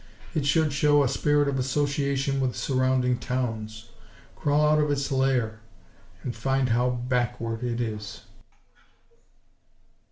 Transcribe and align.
It 0.33 0.47
should 0.47 0.73
show 0.73 1.03
a 1.03 1.07
spirit 1.07 1.47
of 1.47 1.59
association 1.59 2.39
with 2.39 2.55
surrounding 2.55 3.19
towns; 3.19 3.91
crawl 4.35 4.65
out 4.67 4.79
of 4.79 4.89
its 4.89 5.11
lair, 5.11 5.59
and 6.23 6.35
find 6.35 6.69
how 6.69 6.89
backward 6.89 7.61
it 7.63 7.79
is. 7.79 8.21